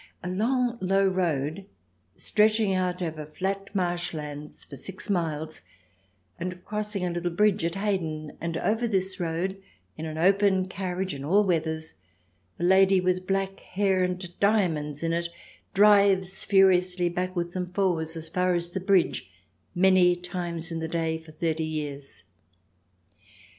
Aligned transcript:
A 0.23 0.29
long 0.31 0.79
low 0.81 1.07
road, 1.07 1.67
stretching 2.15 2.73
out 2.73 3.03
over 3.03 3.23
flat 3.23 3.69
marsh 3.75 4.15
lands 4.15 4.63
for 4.65 4.75
six 4.75 5.11
miles, 5.11 5.61
and 6.39 6.65
cross 6.65 6.95
ing 6.95 7.05
a 7.05 7.11
little 7.11 7.29
bridge 7.29 7.63
at 7.63 7.75
Hayden, 7.75 8.35
and 8.41 8.57
over 8.57 8.87
this 8.87 9.19
road, 9.19 9.61
in 9.97 10.07
an 10.07 10.17
open 10.17 10.65
carriage 10.65 11.13
in 11.13 11.23
all 11.23 11.43
weathers, 11.43 11.93
a 12.59 12.63
lady 12.63 12.99
with 12.99 13.27
black 13.27 13.57
264 13.75 13.77
THE 13.77 14.07
DESIRABLE 14.07 14.07
ALIEN 14.07 14.15
[ch. 14.15 14.21
xix 14.21 14.25
hair 14.25 14.61
and 14.73 14.73
diamonds 14.73 15.03
in 15.03 15.13
it, 15.13 15.29
drives 15.75 16.43
furiously 16.45 17.07
backwards 17.09 17.55
and 17.55 17.75
forwards 17.75 18.15
as 18.17 18.27
far 18.27 18.55
as 18.55 18.71
the 18.71 18.79
bridge, 18.79 19.29
many 19.75 20.15
times 20.15 20.71
in 20.71 20.79
the 20.79 20.87
day, 20.87 21.19
for 21.19 21.29
thirty 21.31 21.63
years. 21.63 22.23